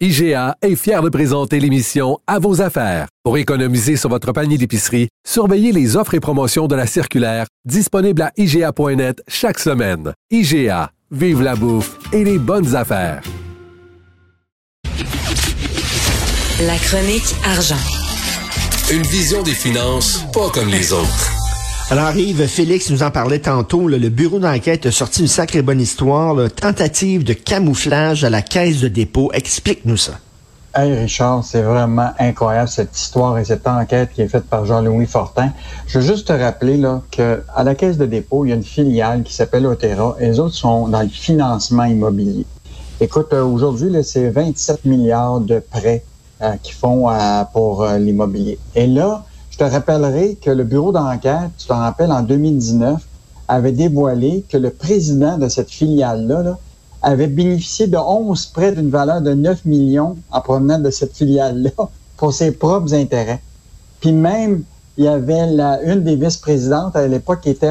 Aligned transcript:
IGA 0.00 0.56
est 0.60 0.74
fier 0.74 1.02
de 1.02 1.08
présenter 1.08 1.60
l'émission 1.60 2.18
À 2.26 2.40
vos 2.40 2.60
affaires. 2.60 3.06
Pour 3.22 3.38
économiser 3.38 3.96
sur 3.96 4.10
votre 4.10 4.32
panier 4.32 4.58
d'épicerie, 4.58 5.08
surveillez 5.24 5.70
les 5.70 5.96
offres 5.96 6.14
et 6.14 6.20
promotions 6.20 6.66
de 6.66 6.74
la 6.74 6.88
circulaire 6.88 7.46
disponible 7.64 8.22
à 8.22 8.32
IGA.net 8.36 9.22
chaque 9.28 9.60
semaine. 9.60 10.12
IGA, 10.32 10.90
vive 11.12 11.42
la 11.42 11.54
bouffe 11.54 11.96
et 12.12 12.24
les 12.24 12.38
bonnes 12.38 12.74
affaires. 12.74 13.22
La 16.66 16.76
chronique 16.76 17.32
argent. 17.44 17.76
Une 18.92 19.02
vision 19.02 19.44
des 19.44 19.54
finances 19.54 20.24
pas 20.32 20.50
comme 20.50 20.70
les 20.70 20.92
autres. 20.92 21.33
Alors 21.90 22.16
Yves, 22.16 22.46
Félix 22.46 22.90
nous 22.90 23.02
en 23.02 23.10
parlait 23.10 23.40
tantôt, 23.40 23.88
le 23.88 24.08
bureau 24.08 24.38
d'enquête 24.38 24.86
a 24.86 24.90
sorti 24.90 25.20
une 25.20 25.28
sacrée 25.28 25.60
bonne 25.60 25.82
histoire, 25.82 26.50
tentative 26.50 27.24
de 27.24 27.34
camouflage 27.34 28.24
à 28.24 28.30
la 28.30 28.40
caisse 28.40 28.80
de 28.80 28.88
dépôt. 28.88 29.30
Explique-nous 29.34 29.98
ça. 29.98 30.12
Hey 30.74 30.92
Richard, 30.96 31.44
c'est 31.44 31.60
vraiment 31.60 32.10
incroyable 32.18 32.70
cette 32.70 32.98
histoire 32.98 33.38
et 33.38 33.44
cette 33.44 33.66
enquête 33.66 34.10
qui 34.14 34.22
est 34.22 34.28
faite 34.28 34.46
par 34.46 34.64
Jean-Louis 34.64 35.06
Fortin. 35.06 35.52
Je 35.86 35.98
veux 35.98 36.06
juste 36.06 36.28
te 36.28 36.32
rappeler 36.32 36.78
là, 36.78 37.02
que 37.12 37.42
à 37.54 37.62
la 37.62 37.74
Caisse 37.74 37.98
de 37.98 38.06
dépôt, 38.06 38.46
il 38.46 38.48
y 38.48 38.52
a 38.52 38.56
une 38.56 38.64
filiale 38.64 39.22
qui 39.22 39.34
s'appelle 39.34 39.66
Otera 39.66 40.16
et 40.18 40.26
les 40.26 40.40
autres 40.40 40.54
sont 40.54 40.88
dans 40.88 41.02
le 41.02 41.08
financement 41.08 41.84
immobilier. 41.84 42.46
Écoute, 43.00 43.28
euh, 43.34 43.44
aujourd'hui, 43.44 43.92
c'est 44.02 44.30
27 44.30 44.86
milliards 44.86 45.40
de 45.40 45.60
prêts 45.60 46.02
euh, 46.40 46.54
qui 46.62 46.72
font 46.72 47.10
euh, 47.10 47.44
pour 47.52 47.86
l'immobilier. 47.86 48.58
Et 48.74 48.86
là, 48.86 49.24
je 49.54 49.58
te 49.58 49.70
rappellerai 49.70 50.34
que 50.42 50.50
le 50.50 50.64
bureau 50.64 50.90
d'enquête, 50.90 51.50
tu 51.56 51.68
t'en 51.68 51.78
rappelles, 51.78 52.10
en 52.10 52.22
2019, 52.22 53.00
avait 53.46 53.70
dévoilé 53.70 54.44
que 54.48 54.56
le 54.56 54.70
président 54.70 55.38
de 55.38 55.48
cette 55.48 55.70
filiale-là 55.70 56.58
avait 57.02 57.28
bénéficié 57.28 57.86
de 57.86 57.96
11 57.96 58.46
prêts 58.46 58.72
d'une 58.72 58.90
valeur 58.90 59.20
de 59.20 59.32
9 59.32 59.64
millions 59.64 60.16
en 60.32 60.40
provenant 60.40 60.80
de 60.80 60.90
cette 60.90 61.16
filiale-là 61.16 61.70
pour 62.16 62.32
ses 62.32 62.50
propres 62.50 62.94
intérêts. 62.94 63.40
Puis 64.00 64.10
même, 64.10 64.64
il 64.98 65.04
y 65.04 65.08
avait 65.08 65.46
la, 65.46 65.80
une 65.82 66.02
des 66.02 66.16
vice-présidentes 66.16 66.96
à 66.96 67.06
l'époque 67.06 67.42
qui 67.42 67.50
était, 67.50 67.68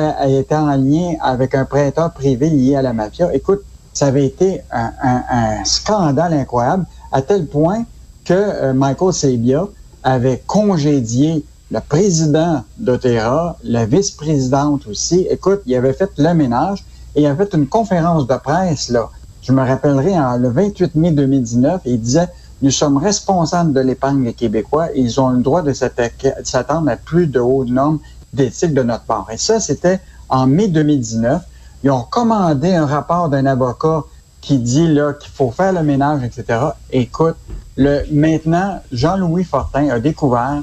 en 0.52 0.78
lien 0.78 1.16
avec 1.20 1.54
un 1.54 1.66
prêteur 1.66 2.14
privé 2.14 2.50
lié 2.50 2.78
à 2.78 2.82
la 2.82 2.94
mafia. 2.94 3.36
Écoute, 3.36 3.60
ça 3.92 4.08
avait 4.08 4.26
été 4.26 4.62
un, 4.72 5.66
scandale 5.66 6.34
incroyable 6.34 6.86
à 7.12 7.22
tel 7.22 7.46
point 7.46 7.84
que 8.24 8.34
euh, 8.34 8.74
Michael 8.74 9.12
Sabia 9.12 9.68
avait 10.02 10.42
congédié 10.48 11.44
le 11.74 11.80
président 11.80 12.64
d'Otera, 12.78 13.58
la 13.64 13.88
vice-présidente 13.88 14.86
aussi. 14.86 15.26
Écoute, 15.32 15.62
il 15.66 15.76
avait 15.76 15.94
fait 15.94 16.12
le 16.20 16.32
ménage 16.36 16.86
et 17.16 17.22
il 17.22 17.26
avait 17.26 17.46
fait 17.46 17.56
une 17.56 17.66
conférence 17.66 18.28
de 18.28 18.36
presse, 18.36 18.90
là. 18.90 19.10
Je 19.42 19.52
me 19.52 19.62
rappellerai, 19.62 20.14
le 20.38 20.50
28 20.50 20.94
mai 20.94 21.12
2019, 21.12 21.82
il 21.86 22.00
disait, 22.00 22.28
nous 22.62 22.70
sommes 22.70 22.98
responsables 22.98 23.74
de 23.74 23.80
l'épargne 23.80 24.24
des 24.24 24.34
Québécois 24.34 24.90
et 24.94 25.00
ils 25.00 25.20
ont 25.20 25.30
le 25.32 25.42
droit 25.42 25.64
de 25.64 25.74
s'attendre 25.74 26.92
à 26.92 26.96
plus 26.96 27.26
de 27.26 27.40
hautes 27.40 27.70
normes 27.70 28.00
d'éthique 28.34 28.76
de 28.76 28.84
notre 28.84 29.06
part. 29.06 29.28
Et 29.34 29.38
ça, 29.38 29.60
c'était 29.60 30.00
en 30.30 30.46
mai 30.46 30.68
2019. 30.68 31.42
Ils 31.84 31.90
ont 31.90 32.04
commandé 32.04 32.76
un 32.76 32.86
rapport 32.86 33.30
d'un 33.30 33.48
avocat 33.48 34.04
qui 34.42 34.60
dit 34.60 34.88
là 34.88 35.14
qu'il 35.14 35.32
faut 35.32 35.50
faire 35.50 35.74
le 35.74 35.82
ménage, 35.82 36.24
etc. 36.24 36.60
Écoute, 36.92 37.36
le, 37.78 38.04
maintenant, 38.12 38.80
Jean-Louis 38.92 39.44
Fortin 39.44 39.90
a 39.90 40.00
découvert 40.00 40.62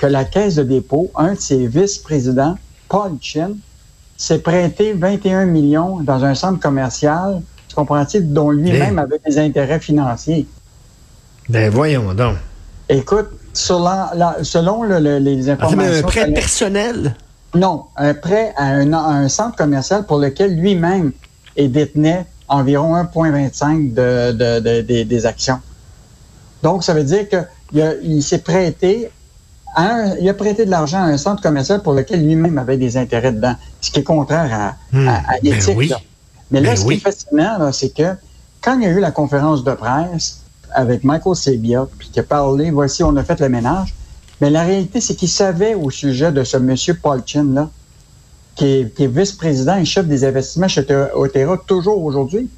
que 0.00 0.06
la 0.06 0.24
Caisse 0.24 0.54
de 0.54 0.62
dépôt, 0.62 1.10
un 1.14 1.34
de 1.34 1.38
ses 1.38 1.66
vice-présidents, 1.66 2.56
Paul 2.88 3.12
Chin, 3.20 3.50
s'est 4.16 4.38
prêté 4.38 4.94
21 4.94 5.44
millions 5.44 6.00
dans 6.00 6.24
un 6.24 6.34
centre 6.34 6.58
commercial, 6.58 7.42
tu 7.68 7.74
comprends-tu, 7.74 8.22
dont 8.22 8.50
lui-même 8.50 8.98
avait 8.98 9.20
des 9.26 9.38
intérêts 9.38 9.78
financiers. 9.78 10.46
Ben 11.50 11.70
voyons 11.70 12.14
donc. 12.14 12.36
Écoute, 12.88 13.28
selon, 13.52 14.06
la, 14.14 14.36
selon 14.42 14.84
le, 14.84 15.00
le, 15.00 15.18
les 15.18 15.50
informations... 15.50 16.06
un 16.06 16.08
prêt 16.08 16.32
personnel? 16.32 17.14
Non, 17.54 17.84
un 17.96 18.14
prêt 18.14 18.54
à 18.56 18.64
un, 18.64 18.92
à 18.94 19.10
un 19.10 19.28
centre 19.28 19.56
commercial 19.56 20.06
pour 20.06 20.18
lequel 20.18 20.56
lui-même 20.56 21.12
détenait 21.58 22.24
environ 22.48 22.94
1,25 22.96 23.92
de, 23.92 24.32
de, 24.32 24.80
de, 24.80 25.02
des 25.02 25.26
actions. 25.26 25.60
Donc, 26.62 26.84
ça 26.84 26.94
veut 26.94 27.04
dire 27.04 27.28
qu'il 27.28 27.98
il, 28.02 28.22
s'est 28.22 28.38
prêté 28.38 29.10
un, 29.76 30.14
il 30.20 30.28
a 30.28 30.34
prêté 30.34 30.64
de 30.64 30.70
l'argent 30.70 30.98
à 30.98 31.06
un 31.06 31.16
centre 31.18 31.42
commercial 31.42 31.82
pour 31.82 31.92
lequel 31.92 32.24
lui-même 32.24 32.58
avait 32.58 32.76
des 32.76 32.96
intérêts 32.96 33.32
dedans, 33.32 33.54
ce 33.80 33.90
qui 33.90 34.00
est 34.00 34.02
contraire 34.04 34.50
à, 34.52 34.76
Hmm. 34.96 35.08
à, 35.08 35.14
à 35.16 35.38
l'éthique. 35.42 35.66
Ben 35.68 35.76
oui. 35.76 35.88
là. 35.88 36.00
Mais 36.50 36.60
là, 36.60 36.70
Ben 36.70 36.76
ce 36.76 36.84
oui. 36.84 36.94
qui 36.98 37.00
est 37.00 37.10
fascinant, 37.12 37.58
là, 37.58 37.72
c'est 37.72 37.90
que 37.90 38.14
quand 38.60 38.76
il 38.78 38.82
y 38.82 38.86
a 38.86 38.90
eu 38.90 39.00
la 39.00 39.10
conférence 39.12 39.62
de 39.64 39.72
presse 39.72 40.40
avec 40.74 41.04
Michael 41.04 41.36
Sebia, 41.36 41.86
puis 41.98 42.08
qui 42.10 42.20
a 42.20 42.22
parlé, 42.24 42.70
voici, 42.70 43.02
on 43.04 43.16
a 43.16 43.22
fait 43.24 43.38
le 43.40 43.48
ménage, 43.48 43.94
mais 44.40 44.50
la 44.50 44.62
réalité, 44.62 45.00
c'est 45.00 45.14
qu'il 45.14 45.28
savait 45.28 45.74
au 45.74 45.90
sujet 45.90 46.32
de 46.32 46.42
ce 46.44 46.56
monsieur 46.56 46.94
Paul 46.94 47.22
Chin, 47.24 47.46
là, 47.54 47.68
qui 48.56 48.66
est, 48.66 49.06
vice-président 49.06 49.76
et 49.76 49.84
chef 49.84 50.06
des 50.06 50.24
investissements 50.24 50.68
chez 50.68 50.84
Otera 51.14 51.56
toujours 51.66 52.02
aujourd'hui. 52.04 52.48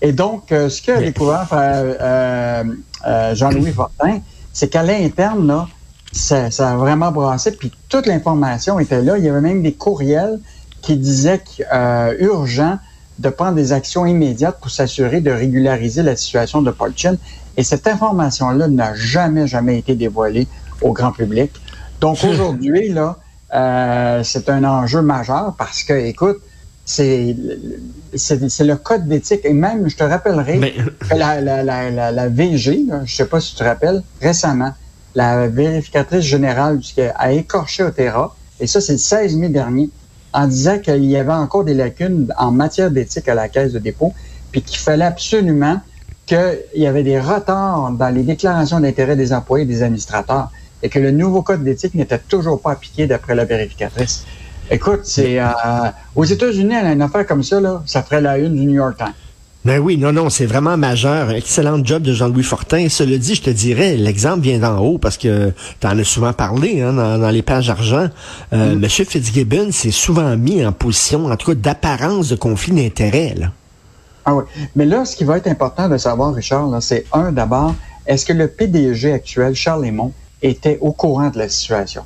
Et 0.00 0.12
donc, 0.12 0.50
euh, 0.50 0.68
ce 0.68 0.82
qu'a 0.82 0.98
Mais- 0.98 1.06
découvert 1.06 1.46
euh, 1.52 2.64
euh, 3.06 3.34
Jean-Louis 3.34 3.70
Fortin, 3.72 4.20
c'est 4.52 4.68
qu'à 4.68 4.82
l'interne, 4.82 5.46
là, 5.46 5.68
ça, 6.12 6.50
ça 6.50 6.70
a 6.70 6.76
vraiment 6.76 7.10
brassé, 7.10 7.52
puis 7.52 7.72
toute 7.88 8.06
l'information 8.06 8.78
était 8.78 9.02
là. 9.02 9.18
Il 9.18 9.24
y 9.24 9.28
avait 9.28 9.40
même 9.40 9.62
des 9.62 9.72
courriels 9.72 10.38
qui 10.82 10.96
disaient 10.96 11.40
qu'il 11.44 11.66
euh, 11.72 12.14
urgent 12.20 12.78
de 13.18 13.28
prendre 13.28 13.54
des 13.54 13.72
actions 13.72 14.04
immédiates 14.04 14.58
pour 14.60 14.70
s'assurer 14.70 15.20
de 15.20 15.30
régulariser 15.30 16.02
la 16.02 16.16
situation 16.16 16.60
de 16.62 16.70
Paul 16.70 16.92
Chin. 16.96 17.16
Et 17.56 17.62
cette 17.62 17.86
information-là 17.86 18.68
n'a 18.68 18.94
jamais, 18.94 19.46
jamais 19.46 19.78
été 19.78 19.94
dévoilée 19.94 20.46
au 20.80 20.92
grand 20.92 21.12
public. 21.12 21.52
Donc 22.00 22.18
aujourd'hui, 22.28 22.88
là, 22.90 23.18
euh, 23.54 24.22
c'est 24.24 24.48
un 24.48 24.64
enjeu 24.64 25.02
majeur 25.02 25.54
parce 25.56 25.82
que, 25.84 25.92
écoute, 25.92 26.38
c'est 26.84 27.36
le 27.36 28.74
code 28.74 29.06
d'éthique. 29.06 29.40
Et 29.44 29.52
même, 29.52 29.88
je 29.88 29.96
te 29.96 30.02
rappellerai 30.04 30.58
Mais- 30.58 30.72
que 30.72 31.14
la, 31.14 31.40
la, 31.40 31.62
la, 31.62 31.90
la, 31.90 32.10
la 32.12 32.28
VG, 32.28 32.86
là, 32.88 33.02
je 33.04 33.14
sais 33.14 33.26
pas 33.26 33.40
si 33.40 33.52
tu 33.52 33.58
te 33.58 33.64
rappelles, 33.64 34.02
récemment, 34.20 34.72
la 35.14 35.48
vérificatrice 35.48 36.24
générale 36.24 36.78
du 36.78 36.92
a 37.14 37.32
écorché 37.32 37.82
Otera, 37.82 38.34
et 38.60 38.66
ça, 38.66 38.80
c'est 38.80 38.92
le 38.92 38.98
16 38.98 39.36
mai 39.36 39.48
dernier, 39.48 39.90
en 40.32 40.46
disant 40.46 40.78
qu'il 40.78 41.04
y 41.04 41.16
avait 41.16 41.32
encore 41.32 41.64
des 41.64 41.74
lacunes 41.74 42.32
en 42.38 42.50
matière 42.50 42.90
d'éthique 42.90 43.28
à 43.28 43.34
la 43.34 43.48
caisse 43.48 43.72
de 43.72 43.78
dépôt, 43.78 44.12
puis 44.50 44.62
qu'il 44.62 44.78
fallait 44.78 45.04
absolument 45.04 45.80
qu'il 46.26 46.60
y 46.76 46.86
avait 46.86 47.02
des 47.02 47.18
retards 47.20 47.92
dans 47.92 48.14
les 48.14 48.22
déclarations 48.22 48.80
d'intérêt 48.80 49.16
des 49.16 49.32
employés 49.32 49.64
et 49.64 49.68
des 49.68 49.82
administrateurs, 49.82 50.50
et 50.82 50.88
que 50.88 50.98
le 50.98 51.10
nouveau 51.10 51.42
code 51.42 51.62
d'éthique 51.64 51.94
n'était 51.94 52.18
toujours 52.18 52.60
pas 52.60 52.72
appliqué 52.72 53.06
d'après 53.06 53.34
la 53.34 53.44
vérificatrice. 53.44 54.24
Écoute, 54.70 55.00
c'est 55.04 55.38
euh, 55.38 55.46
aux 56.14 56.24
États-Unis, 56.24 56.74
une 56.74 57.02
affaire 57.02 57.26
comme 57.26 57.42
ça, 57.42 57.60
là, 57.60 57.82
ça 57.86 58.02
ferait 58.02 58.20
la 58.20 58.38
une 58.38 58.54
du 58.54 58.64
New 58.64 58.74
York 58.74 58.96
Times. 58.96 59.12
Ben 59.64 59.78
oui, 59.78 59.96
non, 59.96 60.12
non, 60.12 60.28
c'est 60.28 60.46
vraiment 60.46 60.76
majeur. 60.76 61.30
Excellent 61.30 61.84
job 61.84 62.02
de 62.02 62.12
Jean-Louis 62.12 62.42
Fortin. 62.42 62.88
Cela 62.88 63.16
dit, 63.16 63.36
je 63.36 63.42
te 63.42 63.50
dirais, 63.50 63.96
l'exemple 63.96 64.40
vient 64.40 64.58
d'en 64.58 64.78
haut 64.78 64.98
parce 64.98 65.16
que 65.16 65.52
tu 65.80 65.86
en 65.86 65.96
as 65.96 66.04
souvent 66.04 66.32
parlé 66.32 66.80
hein, 66.80 66.92
dans, 66.92 67.16
dans 67.16 67.30
les 67.30 67.42
pages 67.42 67.70
argent. 67.70 68.08
Euh, 68.52 68.74
Monsieur 68.74 69.04
Fitzgibbon 69.04 69.70
s'est 69.70 69.92
souvent 69.92 70.36
mis 70.36 70.66
en 70.66 70.72
position, 70.72 71.26
en 71.26 71.36
tout 71.36 71.52
cas, 71.52 71.54
d'apparence 71.54 72.28
de 72.28 72.34
conflit 72.34 72.72
d'intérêts. 72.72 73.36
Ah 74.24 74.34
oui. 74.34 74.42
Mais 74.74 74.84
là, 74.84 75.04
ce 75.04 75.14
qui 75.14 75.22
va 75.22 75.36
être 75.36 75.46
important 75.46 75.88
de 75.88 75.96
savoir, 75.96 76.34
Richard, 76.34 76.82
c'est 76.82 77.04
un, 77.12 77.30
d'abord, 77.30 77.76
est-ce 78.06 78.26
que 78.26 78.32
le 78.32 78.48
PDG 78.48 79.12
actuel, 79.12 79.54
Charles 79.54 79.84
Lemont, 79.84 80.12
était 80.42 80.78
au 80.80 80.90
courant 80.90 81.30
de 81.30 81.38
la 81.38 81.48
situation? 81.48 82.02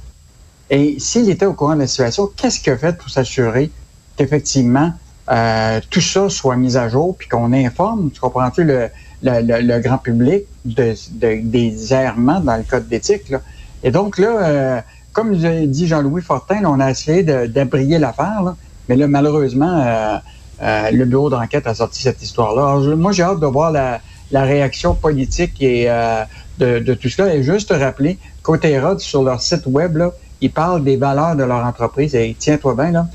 Et 0.69 0.97
s'il 0.99 1.31
était 1.31 1.47
au 1.47 1.55
courant 1.55 1.75
de 1.75 1.81
la 1.81 1.87
situation, 1.87 2.31
qu'est-ce 2.37 2.61
qu'il 2.61 2.75
a 2.75 2.77
fait 2.77 2.99
pour 2.99 3.09
s'assurer 3.09 3.71
qu'effectivement, 4.19 4.93
euh, 5.31 5.81
tout 5.91 6.01
ça 6.01 6.29
soit 6.29 6.57
mis 6.57 6.77
à 6.77 6.89
jour, 6.89 7.17
puis 7.17 7.29
qu'on 7.29 7.53
informe, 7.53 8.11
tu 8.13 8.21
comprends-tu, 8.21 8.65
le, 8.65 8.89
le, 9.23 9.61
le, 9.61 9.81
grand 9.81 9.99
public 9.99 10.45
de, 10.65 10.95
de- 11.13 11.41
des 11.43 11.93
errements 11.93 12.41
dans 12.41 12.57
le 12.57 12.63
code 12.63 12.89
d'éthique. 12.89 13.29
Là. 13.31 13.41
Et 13.83 13.91
donc 13.91 14.19
là, 14.19 14.29
euh, 14.43 14.81
comme 15.13 15.35
dit 15.35 15.87
Jean-Louis 15.87 16.23
Fortin, 16.23 16.61
là, 16.61 16.71
on 16.71 16.81
a 16.81 16.91
essayé 16.91 17.23
d'abrier 17.23 17.99
l'affaire, 17.99 18.55
mais 18.89 18.97
là, 18.97 19.09
malheureusement, 19.09 19.83
euh, 19.85 20.17
euh, 20.63 20.91
le 20.91 21.05
bureau 21.05 21.29
d'enquête 21.31 21.67
a 21.67 21.75
sorti 21.75 22.03
cette 22.03 22.23
histoire-là. 22.23 22.63
Alors, 22.63 22.97
moi, 22.97 23.13
j'ai 23.13 23.23
hâte 23.23 23.41
de 23.41 23.47
voir 23.47 23.73
la, 23.73 24.01
la 24.31 24.43
réaction 24.43 24.95
politique 24.95 25.61
et 25.61 25.91
euh, 25.91 26.23
de, 26.59 26.79
de, 26.79 26.95
tout 26.95 27.09
cela. 27.09 27.35
Et 27.35 27.43
juste 27.43 27.69
te 27.71 27.75
rappeler 27.75 28.19
qu'Otera, 28.43 28.99
sur 28.99 29.23
leur 29.23 29.41
site 29.41 29.67
web, 29.67 29.97
là, 29.97 30.13
ils 30.41 30.53
parlent 30.53 30.85
des 30.85 30.97
valeurs 30.97 31.37
de 31.37 31.45
leur 31.45 31.65
entreprise. 31.65 32.15
Et 32.15 32.37
tiens-toi 32.39 32.75
bien, 32.75 32.91
là, 32.93 33.07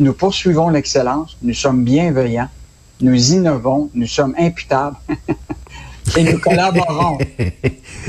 nous 0.00 0.12
poursuivons 0.12 0.68
l'excellence, 0.68 1.36
nous 1.42 1.54
sommes 1.54 1.84
bienveillants, 1.84 2.48
nous 3.00 3.32
innovons, 3.32 3.90
nous 3.94 4.06
sommes 4.06 4.34
imputables 4.38 4.96
et 6.16 6.22
nous 6.22 6.38
collaborons. 6.38 7.18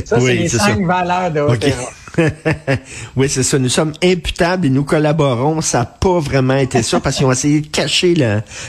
Ça, 0.06 0.18
oui, 0.20 0.26
c'est 0.26 0.34
les 0.36 0.50
cinq 0.50 0.80
ça. 0.80 0.86
valeurs 0.86 1.32
de 1.32 1.40
Otera. 1.42 1.92
oui, 3.16 3.30
c'est 3.30 3.44
ça. 3.44 3.60
Nous 3.60 3.70
sommes 3.70 3.94
imputables 4.04 4.66
et 4.66 4.70
nous 4.70 4.84
collaborons. 4.84 5.62
Ça 5.62 5.80
n'a 5.80 5.86
pas 5.86 6.20
vraiment 6.20 6.56
été 6.56 6.82
ça 6.84 7.00
parce 7.00 7.18
qu'ils 7.18 7.26
ont 7.26 7.32
essayé 7.32 7.62
de 7.62 7.68
cacher 7.68 8.16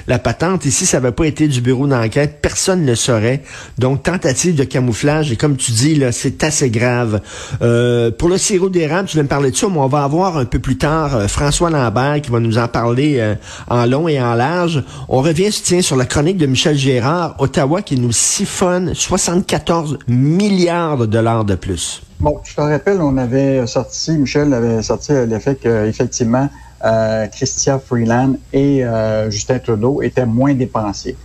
la, 0.07 0.19
patente. 0.19 0.65
Ici, 0.65 0.87
ça 0.87 1.01
n'avait 1.01 1.13
pas 1.13 1.27
été 1.27 1.49
du 1.49 1.61
bureau 1.61 1.87
d'enquête. 1.87 2.39
Personne 2.43 2.83
ne 2.83 2.89
le 2.89 2.95
saurait. 2.95 3.43
Donc, 3.79 4.03
tentative 4.03 4.55
de 4.55 4.65
camouflage. 4.65 5.33
Et 5.33 5.37
comme 5.37 5.57
tu 5.57 5.73
dis, 5.73 5.95
là, 5.95 6.13
c'est 6.13 6.45
assez 6.45 6.71
grave. 6.71 7.21
Euh, 7.63 8.11
pour 8.11 8.29
le 8.29 8.39
sirop 8.39 8.69
d'érable, 8.69 9.09
tu 9.09 9.17
viens 9.17 9.25
me 9.25 9.29
parler 9.29 9.51
de 9.51 9.57
ça, 9.57 9.69
mais 9.69 9.79
on 9.79 9.89
va 9.89 10.05
avoir 10.05 10.37
un 10.37 10.45
peu 10.45 10.59
plus 10.59 10.79
tard 10.79 11.15
euh, 11.17 11.29
François 11.29 11.71
Lambert 11.71 12.21
qui 12.23 12.31
va 12.31 12.41
nous 12.41 12.59
en 12.59 12.69
parler 12.69 13.17
euh, 13.19 13.35
en 13.69 13.87
long 13.87 14.09
et 14.09 14.21
en 14.21 14.35
large. 14.35 14.83
On 15.09 15.23
revient, 15.23 15.51
tiens, 15.51 15.83
sur 15.83 15.97
la 15.97 16.07
chronique 16.07 16.37
de 16.37 16.47
Michel 16.47 16.77
Gérard, 16.77 17.37
Ottawa, 17.39 17.83
qui 17.83 17.97
nous 17.97 18.13
siphonne 18.13 18.95
74 18.95 19.99
milliards 20.09 20.99
de 20.99 21.07
dollars 21.07 21.45
de 21.45 21.55
plus. 21.55 22.03
Bon, 22.21 22.39
je 22.45 22.55
te 22.55 22.61
rappelle, 22.61 23.01
on 23.01 23.17
avait 23.17 23.67
sorti, 23.67 24.11
Michel 24.13 24.53
avait 24.53 24.83
sorti 24.83 25.13
l'effet 25.27 25.55
qu'effectivement, 25.55 26.51
euh, 26.85 27.27
Christian 27.29 27.79
Freeland 27.79 28.35
et 28.53 28.85
euh, 28.85 29.31
Justin 29.31 29.59
Trudeau 29.59 30.03
étaient 30.03 30.27
moins 30.27 30.53
dépensés. 30.53 31.17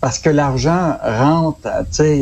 Parce 0.00 0.20
que 0.20 0.30
l'argent 0.30 0.96
rentre 1.02 1.68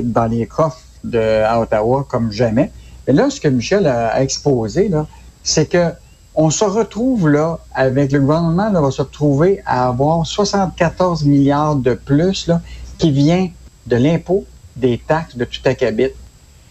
dans 0.04 0.26
les 0.30 0.46
coffres 0.46 0.80
de, 1.04 1.42
à 1.44 1.60
Ottawa 1.60 2.06
comme 2.08 2.32
jamais. 2.32 2.72
Et 3.06 3.12
là, 3.12 3.28
ce 3.28 3.38
que 3.38 3.48
Michel 3.48 3.86
a, 3.86 4.22
exposé, 4.22 4.88
là, 4.88 5.06
c'est 5.42 5.66
que 5.66 5.90
on 6.34 6.48
se 6.48 6.64
retrouve 6.64 7.28
là, 7.28 7.58
avec 7.74 8.12
le 8.12 8.20
gouvernement, 8.20 8.70
là, 8.70 8.80
va 8.80 8.90
se 8.90 9.02
retrouver 9.02 9.60
à 9.66 9.88
avoir 9.88 10.26
74 10.26 11.26
milliards 11.26 11.76
de 11.76 11.92
plus 11.92 12.46
là, 12.46 12.62
qui 12.96 13.10
vient 13.10 13.50
de 13.86 13.96
l'impôt, 13.96 14.46
des 14.74 14.96
taxes, 14.96 15.36
de 15.36 15.44
tout 15.44 15.60
acabit. 15.66 16.08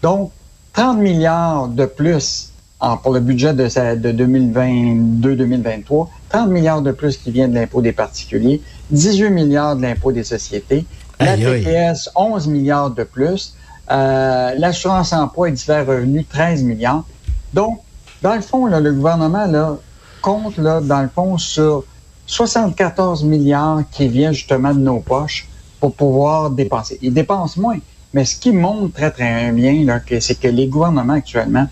Donc, 0.02 0.32
30 0.72 0.98
milliards 0.98 1.68
de 1.68 1.86
plus 1.86 2.50
en, 2.80 2.96
pour 2.96 3.12
le 3.12 3.20
budget 3.20 3.52
de, 3.52 3.64
de 3.94 4.24
2022-2023, 4.24 6.08
30 6.30 6.50
milliards 6.50 6.82
de 6.82 6.92
plus 6.92 7.16
qui 7.16 7.30
viennent 7.30 7.52
de 7.52 7.56
l'impôt 7.56 7.80
des 7.80 7.92
particuliers, 7.92 8.60
18 8.90 9.30
milliards 9.30 9.76
de 9.76 9.82
l'impôt 9.82 10.12
des 10.12 10.24
sociétés, 10.24 10.84
la 11.20 11.36
TPS, 11.36 12.10
11 12.14 12.48
milliards 12.48 12.90
de 12.90 13.04
plus, 13.04 13.54
euh, 13.90 14.54
l'assurance 14.56 15.12
emploi 15.12 15.48
et 15.48 15.52
divers 15.52 15.86
revenus, 15.86 16.26
13 16.28 16.62
milliards. 16.64 17.04
Donc, 17.52 17.80
dans 18.22 18.34
le 18.34 18.40
fond, 18.40 18.66
là, 18.66 18.80
le 18.80 18.92
gouvernement 18.92 19.46
là, 19.46 19.76
compte, 20.20 20.56
là, 20.56 20.80
dans 20.80 21.02
le 21.02 21.08
fond, 21.08 21.38
sur 21.38 21.84
74 22.26 23.24
milliards 23.24 23.82
qui 23.90 24.08
viennent 24.08 24.32
justement 24.32 24.72
de 24.72 24.80
nos 24.80 25.00
poches 25.00 25.48
pour 25.80 25.94
pouvoir 25.94 26.50
dépenser. 26.50 26.98
Ils 27.02 27.12
dépensent 27.12 27.60
moins. 27.60 27.78
Mais 28.14 28.24
ce 28.24 28.36
qui 28.36 28.52
montre 28.52 28.92
très, 28.92 29.10
très 29.10 29.52
bien, 29.52 29.86
c'est 30.20 30.38
que 30.38 30.48
les 30.48 30.66
gouvernements 30.66 31.14
actuellement, 31.14 31.66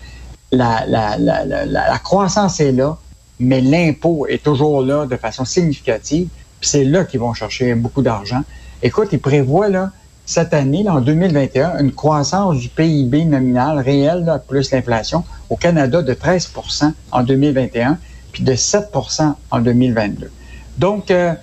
la, 0.51 1.99
croissance 2.03 2.59
est 2.59 2.71
là, 2.71 2.97
mais 3.39 3.61
l'impôt 3.61 4.27
est 4.27 4.43
toujours 4.43 4.81
là 4.81 5.05
de 5.05 5.17
façon 5.17 5.45
significative. 5.45 6.27
Puis 6.59 6.69
c'est 6.69 6.83
là 6.83 7.05
qu'ils 7.05 7.19
vont 7.19 7.33
chercher 7.33 7.73
beaucoup 7.75 8.01
d'argent. 8.01 8.43
Écoute, 8.83 9.09
ils 9.11 9.19
prévoient 9.19 9.69
là, 9.69 9.91
cette 10.25 10.53
année, 10.53 10.83
là, 10.83 10.95
en 10.95 11.01
2021, 11.01 11.79
une 11.79 11.91
croissance 11.91 12.57
du 12.57 12.69
PIB 12.69 13.25
nominal 13.25 13.79
réel, 13.79 14.23
là, 14.25 14.39
plus 14.39 14.71
l'inflation, 14.71 15.23
au 15.49 15.55
Canada 15.55 16.01
de 16.01 16.13
13% 16.13 16.93
en 17.11 17.23
2021, 17.23 17.97
puis 18.31 18.43
de 18.43 18.53
7% 18.53 19.33
en 19.49 19.59
2022. 19.59 20.31
Donc, 20.77 21.11
euh, 21.11 21.33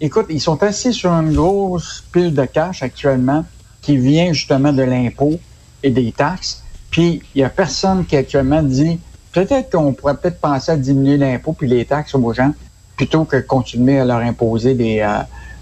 écoute, 0.00 0.26
ils 0.30 0.40
sont 0.40 0.62
assis 0.62 0.92
sur 0.92 1.10
une 1.10 1.34
grosse 1.34 2.04
pile 2.12 2.34
de 2.34 2.44
cash 2.44 2.82
actuellement 2.82 3.44
qui 3.82 3.96
vient 3.96 4.32
justement 4.32 4.72
de 4.72 4.82
l'impôt 4.82 5.38
et 5.82 5.90
des 5.90 6.12
taxes. 6.12 6.62
Puis, 6.90 7.22
il 7.34 7.38
n'y 7.38 7.44
a 7.44 7.50
personne 7.50 8.04
qui 8.04 8.16
actuellement 8.16 8.62
dit 8.62 8.98
peut-être 9.32 9.70
qu'on 9.70 9.92
pourrait 9.92 10.16
peut-être 10.16 10.40
penser 10.40 10.72
à 10.72 10.76
diminuer 10.76 11.16
l'impôt 11.16 11.52
puis 11.52 11.68
les 11.68 11.84
taxes 11.84 12.14
aux 12.14 12.32
gens 12.32 12.52
plutôt 12.96 13.24
que 13.24 13.36
continuer 13.36 14.00
à 14.00 14.04
leur 14.04 14.18
imposer 14.18 14.74
des. 14.74 15.00
Euh... 15.00 15.20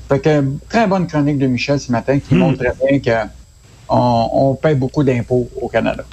Fait 0.09 0.21
que 0.21 0.45
très 0.69 0.87
bonne 0.87 1.07
chronique 1.07 1.39
de 1.39 1.47
Michel 1.47 1.81
ce 1.81 1.91
matin 1.91 2.19
qui 2.19 2.35
hmm. 2.35 2.39
montre 2.39 2.59
très 2.59 2.73
bien 2.81 3.29
qu'on 3.89 4.29
on 4.33 4.55
paie 4.55 4.75
beaucoup 4.75 5.03
d'impôts 5.03 5.49
au 5.61 5.69
Canada. 5.69 6.05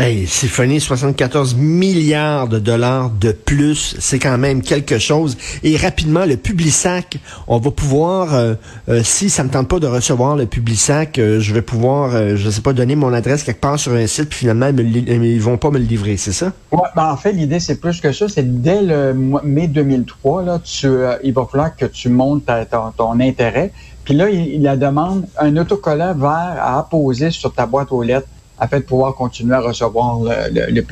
Hey, 0.00 0.28
Symphonie, 0.28 0.80
74 0.80 1.56
milliards 1.56 2.46
de 2.46 2.60
dollars 2.60 3.10
de 3.10 3.32
plus, 3.32 3.96
c'est 3.98 4.20
quand 4.20 4.38
même 4.38 4.62
quelque 4.62 4.96
chose. 5.00 5.36
Et 5.64 5.76
rapidement, 5.76 6.24
le 6.24 6.36
Publisac, 6.36 7.18
on 7.48 7.58
va 7.58 7.72
pouvoir, 7.72 8.32
euh, 8.32 8.54
euh, 8.88 9.00
si 9.02 9.28
ça 9.28 9.42
me 9.42 9.48
tente 9.48 9.66
pas 9.66 9.80
de 9.80 9.88
recevoir 9.88 10.36
le 10.36 10.46
Publisac, 10.46 11.18
euh, 11.18 11.40
je 11.40 11.52
vais 11.52 11.62
pouvoir, 11.62 12.36
je 12.36 12.48
sais 12.48 12.60
pas, 12.60 12.72
donner 12.72 12.94
mon 12.94 13.12
adresse 13.12 13.42
quelque 13.42 13.60
part 13.60 13.76
sur 13.76 13.92
un 13.92 14.06
site, 14.06 14.28
puis 14.28 14.38
finalement, 14.38 14.68
ils 14.68 15.42
vont 15.42 15.56
pas 15.56 15.72
me 15.72 15.80
le 15.80 15.84
livrer, 15.84 16.16
c'est 16.16 16.30
ça? 16.30 16.52
Ouais, 16.70 16.88
ben 16.94 17.10
en 17.10 17.16
fait, 17.16 17.32
l'idée, 17.32 17.58
c'est 17.58 17.80
plus 17.80 18.00
que 18.00 18.12
ça. 18.12 18.28
C'est 18.28 18.62
dès 18.62 18.82
le 18.82 19.12
mai 19.14 19.66
2003, 19.66 20.42
là, 20.44 20.60
tu, 20.62 20.86
il 21.24 21.32
va 21.32 21.44
falloir 21.50 21.74
que 21.74 21.86
tu 21.86 22.08
montes 22.08 22.48
ton, 22.96 23.18
intérêt. 23.18 23.72
Puis 24.04 24.14
là, 24.14 24.30
il, 24.30 24.46
il 24.46 24.68
a 24.68 24.76
demande 24.76 25.26
un 25.40 25.56
autocollant 25.56 26.14
vert 26.14 26.56
à 26.60 26.78
apposer 26.78 27.32
sur 27.32 27.52
ta 27.52 27.66
boîte 27.66 27.90
aux 27.90 28.04
lettres 28.04 28.28
afin 28.60 28.78
de 28.78 28.84
pouvoir 28.84 29.14
continuer 29.14 29.54
à 29.54 29.60
recevoir 29.60 30.18
le, 30.20 30.52
le, 30.52 30.72
le 30.72 30.84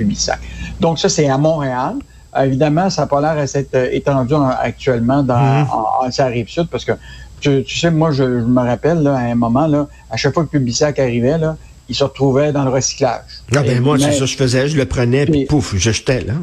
Donc 0.80 0.98
ça, 0.98 1.08
c'est 1.08 1.28
à 1.28 1.38
Montréal. 1.38 1.96
évidemment, 2.40 2.90
ça 2.90 3.02
n'a 3.02 3.08
pas 3.08 3.20
l'air 3.20 3.42
à 3.42 3.46
s'être 3.46 3.74
euh, 3.74 3.88
étendu 3.92 4.34
actuellement 4.60 5.22
dans, 5.22 5.34
mm-hmm. 5.34 5.68
en, 5.70 6.24
en, 6.24 6.28
rive 6.28 6.48
sud 6.48 6.68
parce 6.70 6.84
que 6.84 6.92
tu, 7.40 7.64
sais, 7.68 7.90
moi, 7.90 8.10
je, 8.12 8.24
me 8.24 8.62
rappelle 8.62 9.02
là, 9.02 9.16
à 9.16 9.20
un 9.20 9.34
moment, 9.34 9.66
là, 9.66 9.88
à 10.10 10.16
chaque 10.16 10.34
fois 10.34 10.44
que 10.44 10.50
Publisac 10.50 10.98
arrivait, 10.98 11.38
là, 11.38 11.56
il 11.88 11.94
se 11.94 12.02
retrouvait 12.02 12.52
dans 12.52 12.64
le 12.64 12.70
recyclage. 12.70 13.22
Non, 13.52 13.60
ben 13.60 13.80
moi, 13.80 13.98
c'est 13.98 14.12
ça 14.12 14.20
que 14.20 14.26
je 14.26 14.36
faisais. 14.36 14.68
Je 14.68 14.76
le 14.76 14.86
prenais, 14.86 15.26
puis, 15.26 15.44
pouf, 15.44 15.76
je 15.76 15.92
jetais, 15.92 16.22
là. 16.22 16.34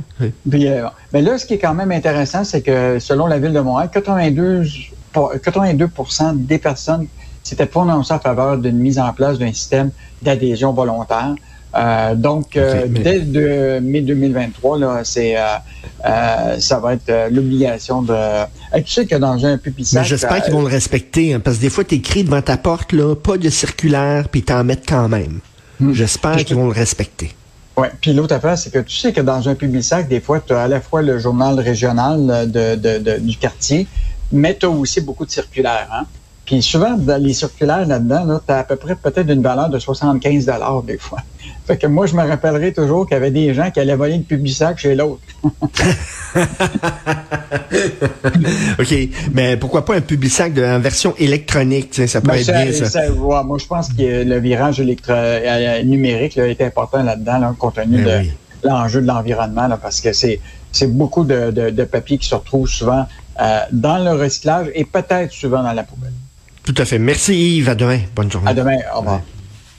Puis, 0.50 0.68
euh, 0.68 0.86
mais 1.12 1.22
là, 1.22 1.38
ce 1.38 1.46
qui 1.46 1.56
est 1.56 1.58
quand 1.58 1.74
même 1.74 1.92
intéressant, 1.92 2.44
c'est 2.44 2.62
que 2.62 3.00
selon 3.00 3.28
la 3.28 3.40
Ville 3.40 3.52
de 3.52 3.60
Montréal, 3.60 3.90
82, 3.92 4.64
82 5.44 5.90
des 6.36 6.58
personnes 6.58 7.08
s'étaient 7.44 7.66
prononcées 7.66 8.14
en 8.14 8.20
faveur 8.20 8.58
d'une 8.58 8.78
mise 8.78 9.00
en 9.00 9.12
place 9.14 9.38
d'un 9.38 9.52
système 9.54 9.92
d'adhésion 10.22 10.74
volontaire. 10.74 11.36
Euh, 11.76 12.14
donc, 12.14 12.56
euh, 12.56 12.86
dès 12.88 13.20
de, 13.20 13.80
mai 13.80 14.02
2023, 14.02 14.78
là, 14.78 15.02
c'est, 15.04 15.36
euh, 15.38 16.60
ça 16.60 16.80
va 16.80 16.94
être 16.94 17.30
l'obligation 17.32 18.04
de. 18.04 18.14
tu 18.76 18.92
sais 18.92 19.06
que 19.08 19.16
dans 19.16 19.44
un 19.46 19.58
pupisac... 19.58 20.04
Mais 20.04 20.08
j'espère 20.08 20.44
qu'ils 20.44 20.54
vont 20.54 20.62
le 20.62 20.68
respecter, 20.68 21.34
hein, 21.34 21.40
parce 21.40 21.58
que 21.58 21.62
des 21.62 21.70
fois, 21.70 21.84
tu 21.84 21.96
écris 21.96 22.24
devant 22.24 22.42
ta 22.42 22.58
porte, 22.58 22.94
là, 22.94 23.16
pas 23.16 23.38
de 23.38 23.50
circulaire, 23.50 24.30
puis 24.30 24.44
t'en 24.44 24.64
mettent 24.64 24.88
quand 24.88 25.10
même. 25.10 25.40
Hmm. 25.80 25.94
J'espère 25.94 26.36
qu'ils 26.38 26.56
vont 26.56 26.68
le 26.68 26.74
respecter. 26.74 27.32
Oui, 27.76 27.88
puis 28.00 28.14
l'autre 28.14 28.36
affaire, 28.36 28.56
c'est 28.56 28.72
que 28.72 28.80
tu 28.80 28.96
sais 28.96 29.12
que 29.12 29.22
dans 29.22 29.50
un 29.50 29.56
sac, 29.82 30.08
des 30.08 30.20
fois, 30.20 30.40
tu 30.46 30.54
as 30.54 30.64
à 30.64 30.68
la 30.68 30.80
fois 30.80 31.02
le 31.02 31.18
journal 31.18 31.60
régional 31.60 32.52
de, 32.52 32.76
de, 32.76 33.00
de, 33.00 33.18
du 33.18 33.36
quartier, 33.38 33.88
mais 34.32 34.56
tu 34.56 34.68
as 34.68 34.70
aussi 34.70 35.02
beaucoup 35.02 35.26
de 35.26 35.32
circulaires. 35.32 35.90
Hein? 35.92 36.06
Puis 36.46 36.62
souvent, 36.62 36.98
dans 36.98 37.22
les 37.22 37.34
circulaires 37.34 37.88
là-dedans, 37.88 38.26
là, 38.26 38.42
tu 38.46 38.54
as 38.54 38.60
à 38.60 38.64
peu 38.64 38.76
près 38.76 38.96
peut-être 38.96 39.30
une 39.30 39.42
valeur 39.42 39.70
de 39.70 39.80
75 39.80 40.52
des 40.86 40.98
fois. 40.98 41.20
Fait 41.66 41.78
que 41.78 41.88
moi, 41.88 42.06
je 42.06 42.16
me 42.16 42.22
rappellerai 42.22 42.74
toujours 42.74 43.08
qu'il 43.08 43.14
y 43.14 43.18
avait 43.18 43.32
des 43.32 43.54
gens 43.54 43.72
qui 43.72 43.80
allaient 43.80 43.96
voler 43.96 44.18
le 44.18 44.24
Publisac 44.24 44.78
chez 44.78 44.96
l'autre. 44.96 45.22
OK. 48.80 48.96
Mais 49.34 49.56
pourquoi 49.56 49.86
pas 49.86 49.96
un 49.96 50.02
Publisac 50.02 50.54
de, 50.54 50.64
en 50.64 50.80
version 50.80 51.16
électronique? 51.18 51.94
Ça 52.08 52.20
peut 52.20 52.28
ben, 52.28 52.36
être 52.36 52.52
bien, 52.52 52.86
ça. 52.86 53.10
moi, 53.12 53.58
je 53.58 53.66
pense 53.66 53.88
que 53.90 54.24
le 54.24 54.40
virage 54.40 54.82
électro 54.82 55.14
euh, 55.14 55.82
numérique 55.84 56.36
là, 56.36 56.48
est 56.48 56.62
important 56.62 57.02
là-dedans, 57.02 57.40
là, 57.40 57.56
compte 57.58 57.76
tenu 57.76 58.04
ben 58.04 58.28
de 58.64 58.70
l'enjeu 58.70 59.02
de 59.02 59.08
l'environnement, 59.08 59.70
parce 59.82 60.02
que 60.02 60.14
c'est 60.14 60.40
c'est 60.74 60.88
beaucoup 60.88 61.24
de, 61.24 61.52
de, 61.52 61.70
de 61.70 61.84
papier 61.84 62.18
qui 62.18 62.28
se 62.28 62.36
retrouve 62.36 62.68
souvent 62.68 63.06
euh, 63.40 63.60
dans 63.72 64.00
le 64.00 64.12
recyclage 64.12 64.68
et 64.74 64.86
peut-être 64.86 65.32
souvent 65.32 65.64
dans 65.64 65.72
la 65.72 65.84
poubelle. 65.84 66.14
Tout 66.64 66.76
à 66.78 66.86
fait. 66.86 67.00
Merci 67.00 67.58
Yves. 67.58 67.70
À 67.70 67.76
demain. 67.76 68.00
Bonne 68.16 68.32
journée. 68.32 68.50
À 68.50 68.54
demain. 68.54 68.78
Au 68.96 69.00
revoir. 69.00 69.22